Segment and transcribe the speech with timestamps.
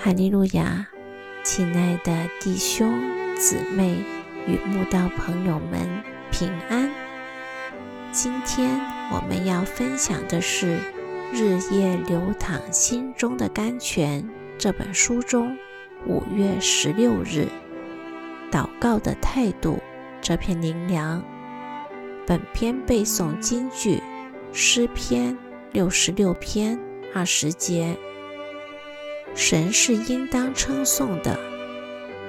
[0.00, 0.86] 哈利路亚，
[1.42, 2.88] 亲爱的弟兄
[3.36, 3.96] 姊妹
[4.46, 5.88] 与慕道朋友们
[6.30, 6.88] 平安。
[8.12, 8.78] 今天
[9.10, 10.78] 我们要分享的是
[11.32, 14.22] 《日夜流淌心中的甘泉》
[14.56, 15.58] 这本书中
[16.06, 17.48] 五月十六日
[18.52, 19.80] 祷告的态度
[20.20, 21.20] 这篇灵粮。
[22.24, 24.00] 本篇背诵金句
[24.52, 25.36] 诗篇
[25.72, 26.78] 六十六篇
[27.12, 27.98] 二十节。
[29.38, 31.38] 神是应当称颂的，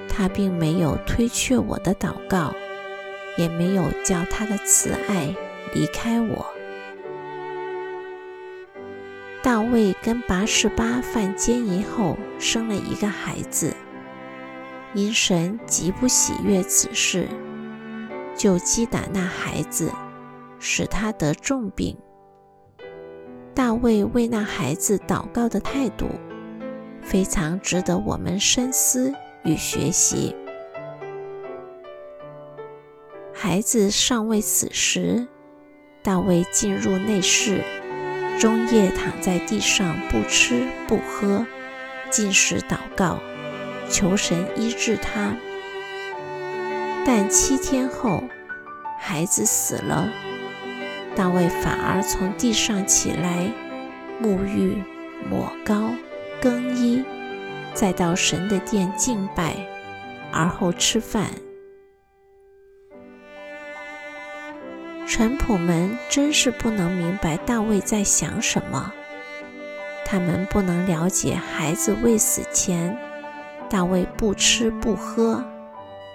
[0.08, 2.54] 他并没有推却我的祷告，
[3.36, 5.34] 也没有叫他的慈爱
[5.74, 6.46] 离开我。
[9.42, 13.74] 大卫跟拔示巴犯奸淫后生了一个孩子，
[14.94, 17.26] 因神极不喜悦此事，
[18.36, 19.90] 就击打那孩子，
[20.60, 21.98] 使他得重病。
[23.52, 26.06] 大卫为那孩子祷告的态度。
[27.10, 30.36] 非常值得我们深思与学习。
[33.34, 35.26] 孩子尚未死时，
[36.04, 37.64] 大卫进入内室，
[38.38, 41.44] 终夜躺在地上不吃不喝，
[42.10, 43.18] 进食祷告，
[43.88, 45.34] 求神医治他。
[47.04, 48.22] 但七天后，
[49.00, 50.08] 孩子死了，
[51.16, 53.50] 大卫反而从地上起来，
[54.22, 54.80] 沐浴
[55.28, 55.90] 抹膏。
[56.40, 57.04] 更衣，
[57.74, 59.54] 再到神的殿敬拜，
[60.32, 61.26] 而后吃饭。
[65.06, 68.92] 臣仆们真是不能明白大卫在想什么，
[70.06, 72.96] 他们不能了解孩子未死前，
[73.68, 75.44] 大卫不吃不喝，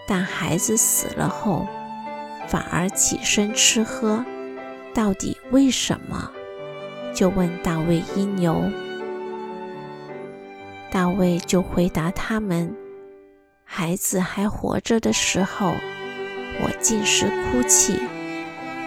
[0.07, 1.67] 但孩子死了后，
[2.47, 4.25] 反而起身吃喝，
[4.93, 6.31] 到底为什么？
[7.13, 8.63] 就问大卫因由。
[10.95, 12.73] 大卫就回答他们
[13.67, 15.73] ：“孩子还活着的时候，
[16.61, 17.99] 我尽是哭泣，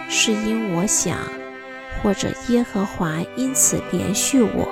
[0.09, 1.19] 是因我想，
[2.01, 4.67] 或者耶和华因此连续我，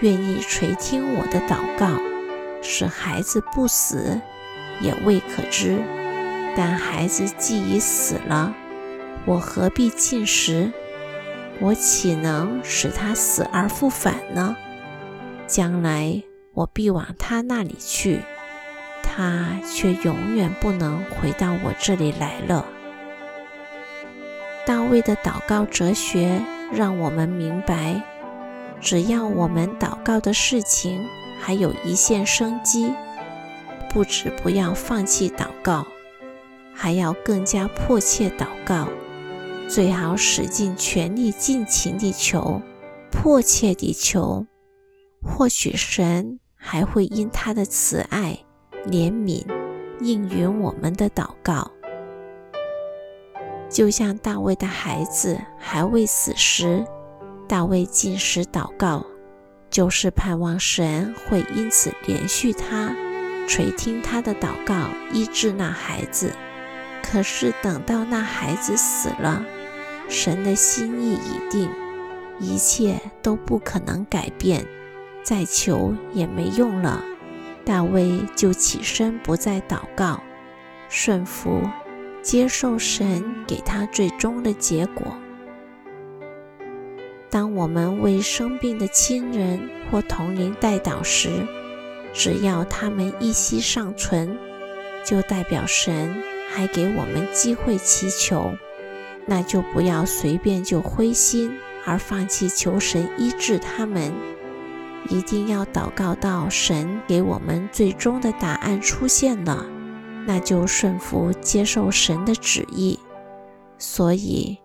[0.00, 1.98] 愿意垂听我的祷告，
[2.60, 4.20] 使孩子不死，
[4.82, 5.78] 也未可知。
[6.54, 8.54] 但孩子既已死了，
[9.24, 10.70] 我何必进食？
[11.58, 14.54] 我岂能使他死而复返呢？
[15.46, 18.20] 将来。”我必往他那里去，
[19.02, 22.64] 他却永远不能回到我这里来了。
[24.66, 28.02] 大卫的祷告哲学让我们明白，
[28.80, 31.06] 只要我们祷告的事情
[31.40, 32.92] 还有一线生机，
[33.88, 35.86] 不止不要放弃祷告，
[36.74, 38.88] 还要更加迫切祷告，
[39.68, 42.60] 最好使尽全力、尽情地求，
[43.10, 44.46] 迫切地求。
[45.22, 48.38] 或许神还会因他的慈爱、
[48.86, 49.44] 怜悯
[50.00, 51.70] 应允我们的祷告，
[53.68, 56.84] 就像大卫的孩子还未死时，
[57.46, 59.04] 大卫进食祷告，
[59.70, 62.94] 就是盼望神会因此连续他，
[63.46, 66.32] 垂听他的祷告，医治那孩子。
[67.02, 69.44] 可是等到那孩子死了，
[70.08, 71.70] 神的心意已定，
[72.38, 74.64] 一切都不可能改变。
[75.22, 77.04] 再求也没用了，
[77.64, 80.22] 大卫就起身不再祷告，
[80.88, 81.62] 顺服
[82.22, 85.16] 接受神给他最终的结果。
[87.30, 91.46] 当我们为生病的亲人或同龄代祷时，
[92.12, 94.36] 只要他们一息尚存，
[95.06, 96.20] 就代表神
[96.50, 98.52] 还给我们机会祈求，
[99.26, 104.12] 那就不要随便就灰心而放弃求神医治他们。
[105.08, 109.66] 一定要祷告到神给我们最终的答案出现了，
[110.26, 112.98] 那就顺服接受神的旨意。
[113.78, 114.58] 所以，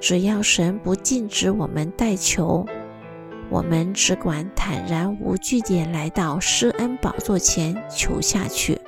[0.00, 2.66] 只要神不禁止我们代求，
[3.48, 8.78] 我们只管坦然无惧地来到施恩宝座前求下去。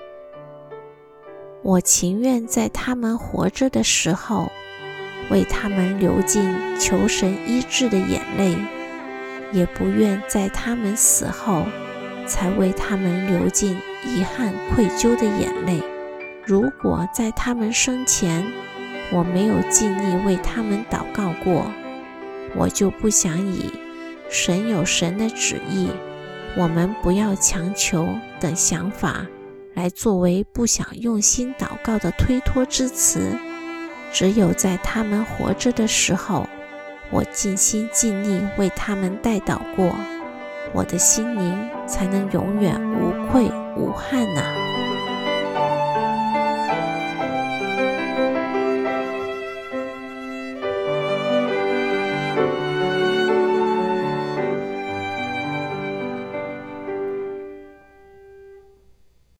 [1.62, 4.50] 我情愿在他们活着的时候，
[5.30, 6.42] 为他们流尽
[6.78, 8.56] 求神医治的眼泪。
[9.52, 11.66] 也不愿在他们死后
[12.26, 15.82] 才为他们流尽遗憾愧疚的眼泪。
[16.44, 18.44] 如果在他们生前
[19.12, 21.70] 我没有尽力为他们祷告过，
[22.56, 23.72] 我就不想以
[24.30, 25.88] “神有神的旨意，
[26.56, 28.08] 我们不要强求”
[28.40, 29.26] 等想法
[29.74, 33.36] 来作为不想用心祷告的推脱之词。
[34.12, 36.48] 只有在他们活着的时候。
[37.10, 39.94] 我尽心尽力为他们代祷过，
[40.72, 44.89] 我的心灵才能永远无愧无憾啊？